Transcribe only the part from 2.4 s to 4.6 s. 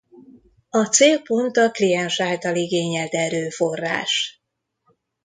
igényelt erőforrás.